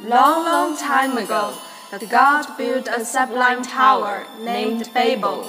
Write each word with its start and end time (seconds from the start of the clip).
Long, 0.00 0.44
long 0.44 0.76
time 0.76 1.16
ago, 1.16 1.54
the 1.90 2.06
god 2.06 2.46
built 2.56 2.88
a 2.88 3.04
sublime 3.04 3.62
tower 3.62 4.26
named 4.40 4.90
Babel. 4.94 5.46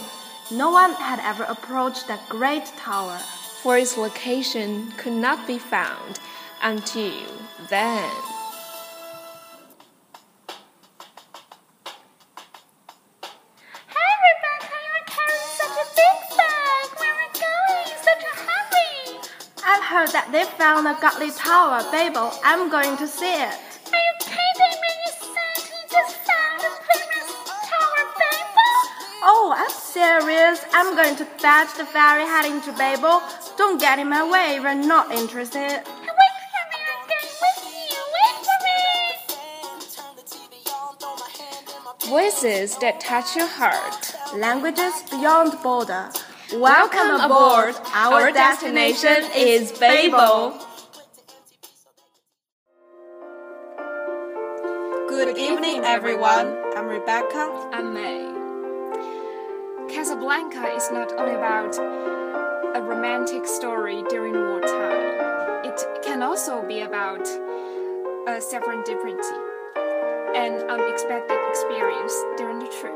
No 0.52 0.70
one 0.70 0.94
had 0.94 1.20
ever 1.20 1.44
approached 1.44 2.08
that 2.08 2.28
great 2.30 2.66
tower, 2.78 3.18
for 3.62 3.78
its 3.78 3.98
location 3.98 4.92
could 4.98 5.14
not 5.14 5.48
be 5.48 5.58
found 5.58 6.20
until 6.62 7.14
then. 7.70 8.12
Hey 13.88 14.14
Rebecca, 14.28 14.76
you're 14.86 15.08
carrying 15.08 15.52
such 15.56 15.78
a 15.82 15.88
big 15.96 16.18
bag. 16.38 16.88
Where 17.00 17.14
are 17.14 17.24
you 17.24 17.30
going? 17.42 17.90
Such 18.04 18.24
a 18.24 18.34
hurry. 18.46 19.20
I've 19.66 19.84
heard 19.84 20.10
that 20.10 20.28
they 20.32 20.44
found 20.44 20.88
a 20.88 20.96
godly 21.02 21.32
tower, 21.32 21.82
Babel. 21.92 22.32
I'm 22.44 22.70
going 22.70 22.98
to 22.98 23.08
see 23.08 23.42
it. 23.42 23.73
Serious. 29.94 30.66
I'm 30.74 30.96
going 30.96 31.16
to 31.18 31.26
fetch 31.26 31.78
the 31.78 31.86
ferry 31.86 32.24
heading 32.24 32.60
to 32.62 32.72
Babel. 32.74 33.22
Don't 33.58 33.80
get 33.80 34.00
in 34.00 34.10
my 34.10 34.28
way. 34.28 34.60
We're 34.60 34.74
not 34.74 35.12
interested. 35.12 35.60
Wait 35.60 35.84
for 35.84 36.66
me. 36.72 36.82
I'm 36.90 37.06
going 37.12 37.30
with 37.44 37.60
for 38.48 38.60
me. 42.02 42.10
Voices 42.10 42.76
that 42.80 43.00
touch 43.00 43.36
your 43.36 43.46
heart. 43.48 44.16
Languages 44.36 45.04
beyond 45.12 45.62
border. 45.62 46.10
Welcome 46.56 47.22
aboard. 47.22 47.76
Our 47.94 48.32
destination 48.32 49.30
is 49.36 49.72
Babel. 49.74 50.58
Good 55.08 55.38
evening, 55.38 55.84
everyone. 55.84 56.58
I'm 56.76 56.88
Rebecca. 56.88 57.70
Casablanca 60.24 60.74
is 60.74 60.90
not 60.90 61.12
only 61.20 61.36
about 61.36 61.76
a 62.78 62.82
romantic 62.82 63.46
story 63.46 64.04
during 64.10 64.32
wartime, 64.34 65.66
it 65.66 65.78
can 66.02 66.24
also 66.24 66.66
be 66.66 66.80
about 66.80 67.28
a 68.28 68.40
serendipity, 68.40 69.38
an 70.34 70.64
unexpected 70.70 71.38
experience 71.50 72.14
during 72.38 72.60
the 72.60 72.68
trip. 72.68 72.96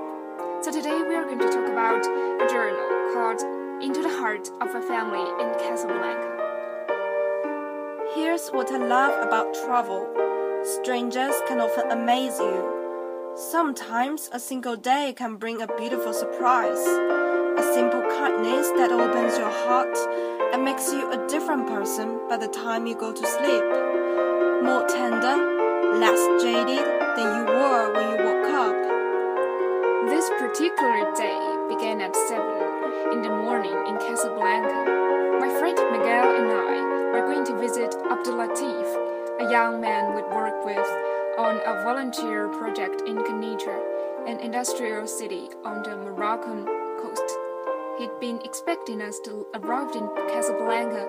So 0.63 0.71
today 0.71 1.01
we 1.01 1.15
are 1.15 1.25
going 1.25 1.39
to 1.39 1.49
talk 1.49 1.67
about 1.69 2.05
a 2.05 2.47
journal 2.49 3.11
called 3.13 3.41
Into 3.83 4.01
the 4.01 4.17
Heart 4.17 4.49
of 4.61 4.73
a 4.73 4.81
Family 4.81 5.19
in 5.19 5.53
Casablanca. 5.59 6.31
Here's 8.15 8.47
what 8.51 8.71
I 8.71 8.77
love 8.77 9.27
about 9.27 9.53
travel 9.53 10.07
strangers 10.63 11.35
can 11.45 11.59
often 11.59 11.91
amaze 11.91 12.39
you. 12.39 12.76
Sometimes 13.37 14.31
a 14.33 14.39
single 14.39 14.75
day 14.75 15.13
can 15.15 15.35
bring 15.35 15.61
a 15.61 15.67
beautiful 15.67 16.11
surprise, 16.11 16.79
a 16.79 17.71
simple 17.71 18.01
kindness 18.01 18.71
that 18.71 18.91
opens 18.91 19.37
your 19.37 19.51
heart 19.51 19.95
and 20.51 20.65
makes 20.65 20.91
you 20.91 21.11
a 21.11 21.27
different 21.27 21.67
person 21.67 22.19
by 22.27 22.37
the 22.37 22.47
time 22.47 22.87
you 22.87 22.95
go 22.95 23.13
to 23.13 23.27
sleep. 23.27 23.63
More 24.63 24.87
tender, 24.87 25.99
less 25.99 26.41
jaded 26.41 26.96
on 45.63 45.83
the 45.83 45.95
Moroccan 45.95 46.65
coast. 47.01 47.29
He'd 47.99 48.19
been 48.19 48.41
expecting 48.43 49.01
us 49.01 49.19
to 49.21 49.45
arrive 49.55 49.95
in 49.95 50.07
Casablanca 50.29 51.05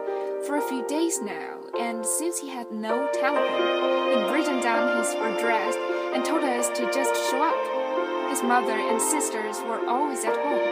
for 0.46 0.56
a 0.56 0.68
few 0.68 0.86
days 0.86 1.20
now, 1.22 1.58
and 1.78 2.04
since 2.04 2.38
he 2.38 2.48
had 2.48 2.70
no 2.70 3.08
telephone, 3.12 4.12
he'd 4.12 4.32
written 4.32 4.60
down 4.60 4.96
his 4.98 5.12
address 5.14 5.74
and 6.14 6.24
told 6.24 6.44
us 6.44 6.68
to 6.78 6.84
just 6.92 7.14
show 7.30 7.42
up. 7.42 8.30
His 8.30 8.42
mother 8.42 8.76
and 8.76 9.00
sisters 9.00 9.56
were 9.64 9.86
always 9.88 10.24
at 10.24 10.36
home. 10.36 10.68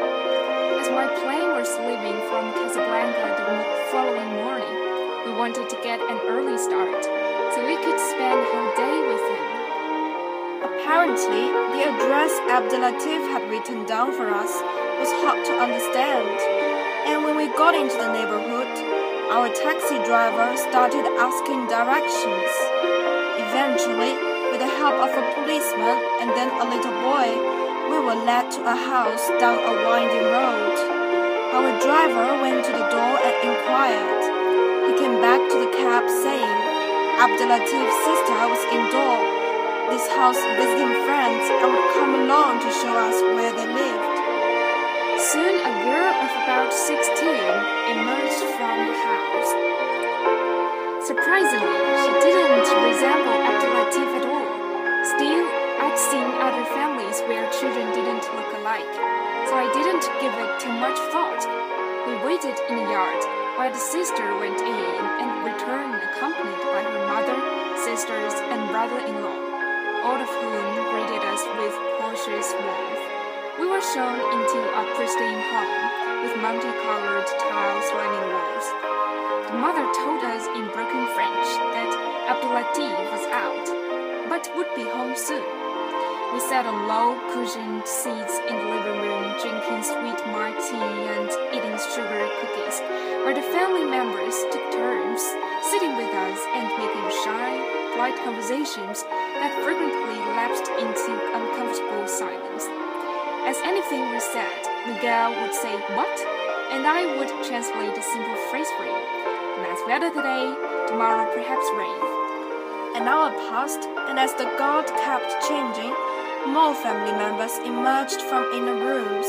As 0.81 0.89
my 0.91 1.09
plane 1.21 1.53
was 1.57 1.73
leaving 1.81 2.19
from 2.29 2.53
Casablanca 2.53 3.27
the 3.45 3.57
following 3.91 4.33
morning, 4.45 4.77
we 5.25 5.33
wanted 5.33 5.69
to 5.69 5.77
get 5.83 6.01
an 6.01 6.19
early 6.29 6.59
start 6.59 7.05
so 7.05 7.67
we 7.67 7.77
could 7.77 8.01
spend 8.01 8.39
the 8.41 8.51
whole 8.53 8.73
day. 8.77 8.96
Apparently, 10.87 11.51
the 11.75 11.83
address 11.83 12.31
Abdelatif 12.47 13.19
had 13.35 13.43
written 13.51 13.83
down 13.91 14.15
for 14.15 14.31
us 14.31 14.55
was 15.03 15.11
hard 15.19 15.43
to 15.43 15.59
understand, 15.59 16.39
and 17.11 17.27
when 17.27 17.35
we 17.35 17.51
got 17.59 17.75
into 17.75 17.99
the 17.99 18.07
neighborhood, 18.15 18.71
our 19.27 19.51
taxi 19.51 19.99
driver 20.07 20.47
started 20.55 21.03
asking 21.19 21.67
directions. 21.67 22.55
Eventually, 23.35 24.15
with 24.55 24.63
the 24.63 24.71
help 24.79 24.95
of 25.03 25.11
a 25.11 25.27
policeman 25.35 25.99
and 26.23 26.31
then 26.39 26.55
a 26.55 26.71
little 26.71 26.95
boy, 27.03 27.35
we 27.91 27.99
were 28.07 28.23
led 28.23 28.47
to 28.55 28.63
a 28.63 28.79
house 28.79 29.27
down 29.43 29.59
a 29.59 29.75
winding 29.91 30.31
road. 30.31 30.79
Our 31.51 31.83
driver 31.83 32.39
went 32.39 32.63
to 32.63 32.71
the 32.71 32.87
door 32.95 33.15
and 33.27 33.35
inquired. 33.43 34.23
He 34.87 35.03
came 35.03 35.19
back 35.19 35.43
to 35.51 35.57
the 35.67 35.71
cab 35.83 36.07
saying 36.07 36.59
Abdelatif's 37.19 37.99
sister 38.07 38.39
was 38.47 38.63
indoor, 38.71 39.36
this 39.91 40.07
house 40.11 40.39
visiting 40.59 40.95
friends, 41.07 41.47
and 41.47 41.71
would 41.71 41.91
come 41.95 42.27
along 42.27 42.59
to 42.59 42.71
show 42.75 42.91
us 42.91 43.19
where 43.39 43.55
they 43.55 43.69
lived. 43.71 44.17
Soon, 45.23 45.55
a 45.63 45.73
girl 45.87 46.11
of 46.11 46.31
about 46.43 46.75
16 46.75 47.07
emerged 47.95 48.43
from 48.59 48.77
the 48.83 48.97
house. 48.99 49.51
Surprisingly, 51.07 51.83
she 52.03 52.11
didn't 52.19 52.67
resemble 52.83 53.39
Abdelatif 53.47 54.11
at 54.19 54.27
all. 54.27 54.49
Still, 55.07 55.47
I'd 55.79 55.95
seen 55.95 56.29
other 56.43 56.67
families 56.75 57.23
where 57.31 57.47
children 57.55 57.87
didn't 57.95 58.27
look 58.35 58.51
alike, 58.59 58.91
so 59.47 59.55
I 59.55 59.71
didn't 59.71 60.03
give 60.19 60.35
it 60.35 60.51
too 60.59 60.75
much 60.83 60.99
thought. 61.15 61.47
We 62.11 62.19
waited 62.27 62.59
in 62.69 62.83
the 62.83 62.91
yard 62.91 63.23
while 63.55 63.71
the 63.71 63.79
sister 63.79 64.35
went 64.37 64.59
in 64.59 64.95
and 65.23 65.47
returned 65.47 65.95
accompanied 65.95 66.61
by 66.75 66.83
her 66.83 67.07
mother, 67.07 67.39
sisters, 67.79 68.35
and 68.51 68.69
brother 68.69 68.99
in 69.07 69.23
law, 69.23 69.46
all 70.07 70.23
of 70.23 70.31
whom 70.31 70.71
greeted 70.95 71.19
us 71.27 71.43
with 71.59 71.75
cautious 71.99 72.55
warmth. 72.63 73.03
We 73.59 73.67
were 73.67 73.83
shown 73.83 74.15
into 74.15 74.61
a 74.63 74.83
pristine 74.95 75.43
home 75.51 75.83
with 76.23 76.39
multicolored 76.39 77.27
tiles 77.43 77.89
lining 77.91 78.31
walls. 78.31 78.67
The 79.51 79.59
mother 79.59 79.83
told 79.99 80.23
us 80.23 80.47
in 80.55 80.71
broken 80.71 81.11
French 81.11 81.49
that 81.75 81.91
Abdelatif 82.31 82.95
was 83.11 83.27
out, 83.35 83.67
but 84.31 84.47
would 84.55 84.71
be 84.79 84.87
home 84.87 85.19
soon. 85.19 85.43
We 86.31 86.39
sat 86.39 86.71
on 86.71 86.87
low 86.87 87.19
cushioned 87.35 87.83
seats 87.83 88.39
in 88.47 88.55
the 88.55 88.69
living 88.79 89.03
room, 89.03 89.27
drinking 89.43 89.83
sweet 89.91 90.23
martini 90.31 91.03
and 91.19 91.31
eating 91.51 91.79
sugar 91.91 92.31
cookies, 92.39 92.79
where 93.27 93.35
the 93.35 93.43
family 93.51 93.83
members 93.83 94.39
took 94.55 94.71
turns 94.71 95.23
polite 98.07 98.25
conversations 98.25 99.03
that 99.03 99.51
frequently 99.67 100.15
lapsed 100.39 100.71
into 100.79 101.11
uncomfortable 101.35 102.07
silence. 102.07 102.63
As 103.51 103.59
anything 103.67 103.99
was 104.15 104.23
said, 104.23 104.63
Miguel 104.87 105.35
would 105.43 105.55
say, 105.55 105.75
What? 105.99 106.15
And 106.71 106.87
I 106.87 107.03
would 107.19 107.27
translate 107.43 107.99
a 107.99 108.03
simple 108.03 108.37
phrase 108.47 108.71
for 108.79 108.85
you. 108.87 109.01
Nice 109.59 109.83
weather 109.91 110.11
today, 110.15 110.55
tomorrow 110.87 111.27
perhaps 111.35 111.67
rain. 111.75 111.99
An 112.95 113.09
hour 113.11 113.35
passed, 113.51 113.83
and 114.07 114.21
as 114.21 114.33
the 114.35 114.55
guard 114.55 114.87
kept 114.87 115.43
changing, 115.49 115.91
more 116.47 116.75
family 116.79 117.11
members 117.11 117.59
emerged 117.67 118.23
from 118.31 118.47
inner 118.55 118.79
rooms. 118.87 119.27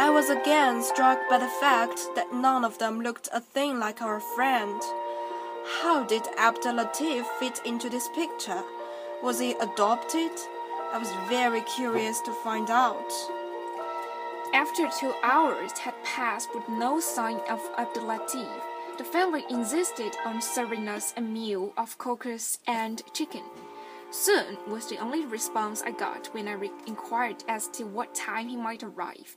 I 0.00 0.08
was 0.08 0.30
again 0.30 0.82
struck 0.82 1.20
by 1.28 1.36
the 1.36 1.52
fact 1.60 2.00
that 2.14 2.32
none 2.32 2.64
of 2.64 2.78
them 2.78 3.02
looked 3.02 3.28
a 3.32 3.40
thing 3.40 3.78
like 3.78 4.00
our 4.00 4.20
friend. 4.20 4.80
How 5.78 6.04
did 6.04 6.24
Abdelatif 6.36 7.24
fit 7.38 7.62
into 7.64 7.88
this 7.88 8.08
picture? 8.08 8.62
Was 9.22 9.38
he 9.38 9.52
adopted? 9.52 10.32
I 10.92 10.98
was 10.98 11.10
very 11.28 11.62
curious 11.62 12.20
to 12.22 12.32
find 12.32 12.68
out. 12.68 13.10
After 14.52 14.90
two 14.98 15.14
hours 15.22 15.72
had 15.78 15.94
passed 16.04 16.54
with 16.54 16.68
no 16.68 17.00
sign 17.00 17.40
of 17.48 17.60
Abdelatif, 17.78 18.50
the 18.98 19.04
family 19.04 19.44
insisted 19.48 20.16
on 20.26 20.42
serving 20.42 20.88
us 20.88 21.14
a 21.16 21.22
meal 21.22 21.72
of 21.78 21.96
cockles 21.96 22.58
and 22.66 23.02
chicken. 23.14 23.44
Soon 24.10 24.58
was 24.68 24.86
the 24.88 24.98
only 24.98 25.24
response 25.24 25.82
I 25.82 25.92
got 25.92 26.26
when 26.34 26.48
I 26.48 26.52
re- 26.52 26.70
inquired 26.86 27.44
as 27.48 27.68
to 27.68 27.84
what 27.84 28.14
time 28.14 28.48
he 28.48 28.56
might 28.56 28.82
arrive. 28.82 29.36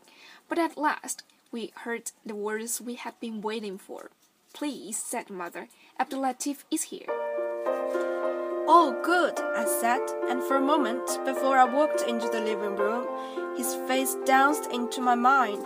But 0.50 0.58
at 0.58 0.78
last, 0.78 1.24
we 1.52 1.72
heard 1.86 2.12
the 2.26 2.36
words 2.36 2.82
we 2.82 2.96
had 2.96 3.18
been 3.20 3.42
waiting 3.42 3.78
for. 3.78 4.10
Please, 4.54 4.98
said 4.98 5.32
mother, 5.32 5.68
Abdelatif 6.00 6.64
is 6.70 6.84
here. 6.84 7.08
Oh, 8.66 8.96
good, 9.04 9.40
I 9.40 9.66
said, 9.66 10.02
and 10.30 10.44
for 10.44 10.58
a 10.58 10.62
moment 10.62 11.06
before 11.26 11.58
I 11.58 11.66
walked 11.66 12.04
into 12.04 12.30
the 12.30 12.40
living 12.40 12.76
room, 12.76 13.08
his 13.58 13.74
face 13.88 14.16
danced 14.26 14.72
into 14.72 15.02
my 15.02 15.16
mind. 15.16 15.66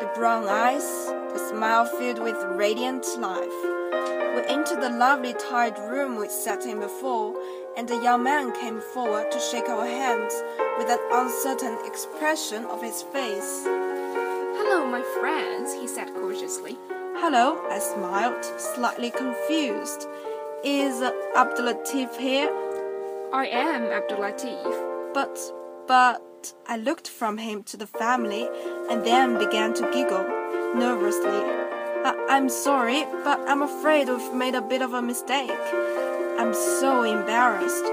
The 0.00 0.10
brown 0.14 0.48
eyes, 0.48 1.06
the 1.34 1.50
smile 1.50 1.84
filled 1.84 2.18
with 2.18 2.42
radiant 2.56 3.06
life. 3.18 3.60
We 4.34 4.42
entered 4.48 4.80
the 4.80 4.96
lovely 4.98 5.34
tiled 5.34 5.78
room 5.90 6.16
we 6.16 6.28
sat 6.28 6.64
in 6.64 6.80
before, 6.80 7.38
and 7.76 7.86
the 7.86 8.02
young 8.02 8.22
man 8.22 8.52
came 8.52 8.80
forward 8.80 9.30
to 9.32 9.38
shake 9.38 9.68
our 9.68 9.86
hands 9.86 10.34
with 10.78 10.88
an 10.88 10.98
uncertain 11.12 11.78
expression 11.84 12.64
of 12.64 12.82
his 12.82 13.02
face. 13.02 13.64
Hello, 13.66 14.86
my 14.86 15.02
friends, 15.20 15.74
he 15.74 15.86
said 15.86 16.12
cautiously. 16.14 16.78
Hello, 17.16 17.64
I 17.70 17.78
smiled, 17.78 18.44
slightly 18.58 19.08
confused. 19.08 20.08
Is 20.64 21.00
Abdelatif 21.36 22.16
here? 22.16 22.50
I 23.32 23.46
am 23.46 23.82
Abdelatif. 23.82 25.14
But, 25.14 25.38
but, 25.86 26.52
I 26.66 26.76
looked 26.76 27.08
from 27.08 27.38
him 27.38 27.62
to 27.64 27.76
the 27.76 27.86
family 27.86 28.48
and 28.90 29.04
then 29.06 29.38
began 29.38 29.74
to 29.74 29.90
giggle 29.92 30.24
nervously. 30.74 31.40
I- 32.04 32.26
I'm 32.28 32.48
sorry, 32.48 33.04
but 33.22 33.38
I'm 33.48 33.62
afraid 33.62 34.08
we've 34.08 34.34
made 34.34 34.56
a 34.56 34.60
bit 34.60 34.82
of 34.82 34.92
a 34.92 35.00
mistake. 35.00 35.52
I'm 36.36 36.52
so 36.52 37.04
embarrassed. 37.04 37.84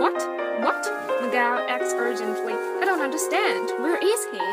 What? 0.00 0.18
What? 0.60 0.82
Miguel 1.22 1.64
asked 1.68 1.94
urgently. 1.96 2.54
I 2.54 2.84
don't 2.84 3.00
understand. 3.00 3.70
Where 3.78 3.96
is 3.96 4.26
he? 4.32 4.44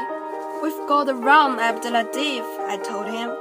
We've 0.61 0.87
got 0.87 1.09
around 1.09 1.57
Abdelatif, 1.57 2.45
I 2.69 2.77
told 2.77 3.07
him 3.07 3.31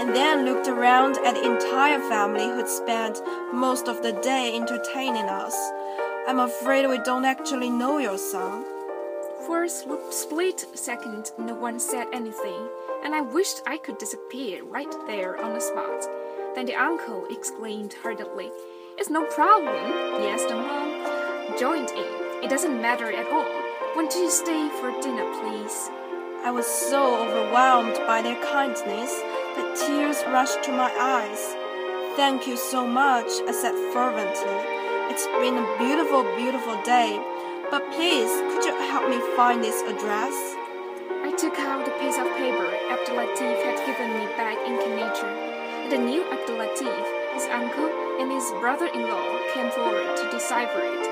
and 0.00 0.16
then 0.16 0.46
looked 0.46 0.66
around 0.66 1.18
at 1.26 1.34
the 1.34 1.44
entire 1.44 2.00
family 2.08 2.46
who'd 2.46 2.66
spent 2.66 3.20
most 3.52 3.86
of 3.86 4.02
the 4.02 4.12
day 4.12 4.56
entertaining 4.56 5.28
us. 5.28 5.54
I'm 6.26 6.40
afraid 6.40 6.88
we 6.88 6.96
don't 6.98 7.26
actually 7.26 7.68
know 7.68 7.98
your 7.98 8.16
son. 8.16 8.64
For 9.46 9.64
a 9.64 9.68
split 9.68 10.64
second, 10.74 11.32
no 11.38 11.54
one 11.54 11.78
said 11.78 12.06
anything, 12.14 12.66
and 13.04 13.14
I 13.14 13.20
wished 13.20 13.62
I 13.66 13.76
could 13.76 13.98
disappear 13.98 14.64
right 14.64 14.94
there 15.06 15.36
on 15.36 15.52
the 15.52 15.60
spot. 15.60 16.06
Then 16.54 16.64
the 16.64 16.76
uncle 16.76 17.26
exclaimed 17.28 17.94
heartily, 18.02 18.50
It's 18.96 19.10
no 19.10 19.26
problem. 19.26 19.74
Yes, 20.22 20.44
the 20.46 20.54
mom 20.54 21.58
joined 21.58 21.90
in. 21.90 22.42
It 22.42 22.48
doesn't 22.48 22.80
matter 22.80 23.12
at 23.12 23.30
all. 23.30 23.52
When 23.96 24.08
do 24.08 24.18
you 24.18 24.30
stay 24.30 24.70
for 24.80 24.98
dinner, 25.02 25.28
please? 25.42 25.90
I 26.42 26.50
was 26.50 26.66
so 26.66 27.20
overwhelmed 27.20 27.96
by 28.06 28.22
their 28.22 28.42
kindness 28.42 29.12
tears 29.86 30.22
rushed 30.28 30.62
to 30.62 30.72
my 30.72 30.92
eyes. 30.92 31.40
Thank 32.16 32.46
you 32.46 32.56
so 32.56 32.86
much, 32.86 33.30
I 33.48 33.52
said 33.52 33.72
fervently. 33.92 34.58
It's 35.08 35.24
been 35.40 35.56
a 35.56 35.66
beautiful, 35.80 36.22
beautiful 36.36 36.76
day. 36.82 37.16
But 37.70 37.88
please, 37.92 38.28
could 38.52 38.64
you 38.64 38.76
help 38.92 39.08
me 39.08 39.18
find 39.36 39.64
this 39.64 39.80
address? 39.88 40.36
I 41.24 41.32
took 41.32 41.56
out 41.58 41.86
the 41.86 41.96
piece 41.96 42.18
of 42.18 42.28
paper 42.36 42.68
Abdelatif 42.92 43.56
had 43.64 43.80
given 43.88 44.10
me 44.20 44.26
back 44.36 44.58
in 44.68 44.76
Nature. 44.76 45.34
The 45.88 45.98
new 45.98 46.24
Abdelatif, 46.28 47.04
his 47.32 47.44
uncle, 47.48 47.88
and 48.20 48.30
his 48.30 48.44
brother-in-law 48.60 49.30
came 49.54 49.70
forward 49.70 50.16
to 50.16 50.30
decipher 50.30 50.82
it. 50.84 51.09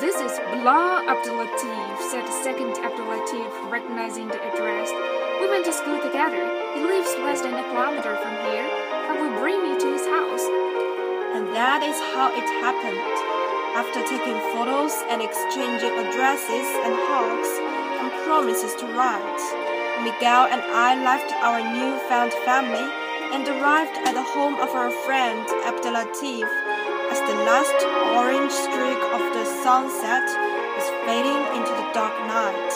This 0.00 0.16
is 0.16 0.32
Blah 0.56 1.04
Abdelatif, 1.04 2.00
said 2.08 2.24
the 2.24 2.36
second 2.40 2.80
Abdelatif, 2.80 3.52
recognizing 3.70 4.26
the 4.26 4.40
address. 4.40 4.88
We 5.36 5.52
went 5.52 5.66
to 5.66 5.72
school 5.72 6.00
together. 6.00 6.48
He 6.72 6.80
lives 6.80 7.12
less 7.20 7.42
than 7.42 7.52
a 7.52 7.62
kilometer 7.68 8.16
from 8.16 8.32
here. 8.48 8.64
I 8.64 9.12
will 9.20 9.36
bring 9.36 9.60
you 9.60 9.76
to 9.76 9.88
his 9.92 10.08
house. 10.08 10.48
And 11.36 11.52
that 11.52 11.84
is 11.84 12.00
how 12.16 12.32
it 12.32 12.48
happened. 12.64 13.04
After 13.76 14.00
taking 14.08 14.40
photos 14.56 14.96
and 15.12 15.20
exchanging 15.20 15.92
addresses 15.92 16.68
and 16.88 16.96
hugs 17.12 17.52
and 18.00 18.08
promises 18.24 18.72
to 18.80 18.88
write, 18.96 19.44
Miguel 20.08 20.48
and 20.48 20.64
I 20.72 20.96
left 21.04 21.36
our 21.44 21.60
newfound 21.60 22.32
family 22.48 22.88
and 23.36 23.44
arrived 23.44 24.00
at 24.08 24.16
the 24.16 24.24
home 24.24 24.56
of 24.56 24.72
our 24.72 24.90
friend 25.04 25.44
Abdelatif 25.68 26.48
as 27.12 27.20
the 27.28 27.44
last 27.44 27.76
orange 28.16 28.52
streak 28.52 28.96
sunset 29.62 30.26
was 30.74 30.88
fading 31.06 31.38
into 31.54 31.70
the 31.70 31.86
dark 31.94 32.10
night. 32.26 32.74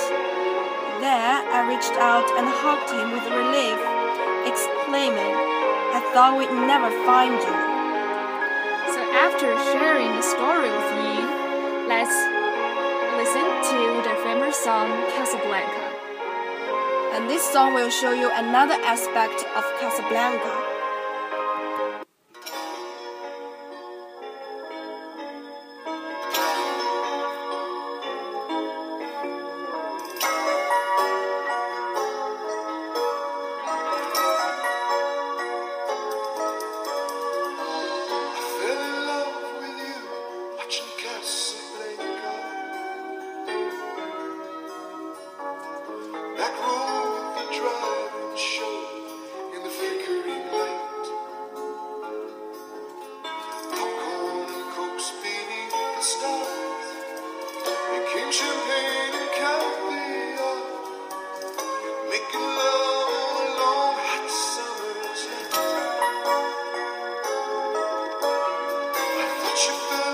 There, 1.03 1.35
I 1.51 1.67
reached 1.67 1.99
out 1.99 2.31
and 2.39 2.47
hugged 2.47 2.95
him 2.95 3.11
with 3.11 3.27
relief, 3.27 3.81
exclaiming, 4.47 5.35
I 5.91 5.99
thought 6.15 6.39
we'd 6.39 6.55
never 6.55 6.87
find 7.03 7.35
you. 7.43 7.59
So, 8.95 9.03
after 9.19 9.51
sharing 9.75 10.15
the 10.15 10.23
story 10.23 10.71
with 10.71 10.91
you, 11.03 11.27
let's 11.91 12.15
listen 13.19 13.47
to 13.51 13.81
the 14.07 14.15
famous 14.23 14.55
song 14.55 14.87
Casablanca. 15.11 15.91
And 17.19 17.29
this 17.29 17.43
song 17.51 17.75
will 17.75 17.91
show 17.91 18.15
you 18.15 18.31
another 18.31 18.79
aspect 18.87 19.43
of 19.59 19.65
Casablanca. 19.83 20.76
That's 69.57 70.06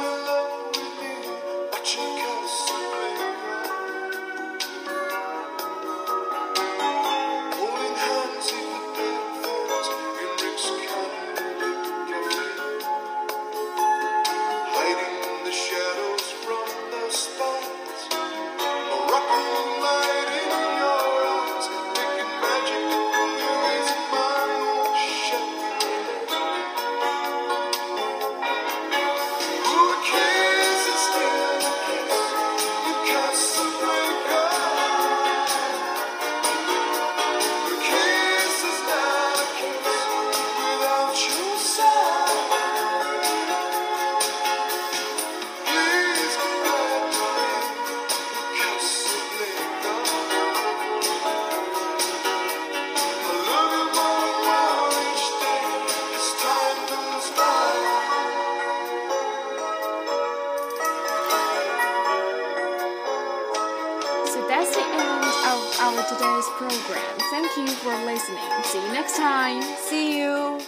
program. 66.80 67.18
Thank 67.30 67.56
you 67.56 67.66
for 67.68 67.94
listening. 68.04 68.38
See 68.64 68.84
you 68.84 68.92
next 68.92 69.16
time. 69.16 69.62
See 69.62 70.18
you. 70.18 70.60